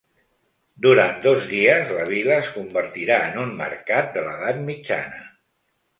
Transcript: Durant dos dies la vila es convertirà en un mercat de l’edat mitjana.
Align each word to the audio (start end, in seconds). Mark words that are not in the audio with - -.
Durant 0.85 1.19
dos 1.25 1.43
dies 1.51 1.93
la 1.99 2.07
vila 2.11 2.33
es 2.45 2.49
convertirà 2.55 3.19
en 3.27 3.39
un 3.45 3.53
mercat 3.63 4.11
de 4.17 4.25
l’edat 4.29 4.63
mitjana. 4.71 5.25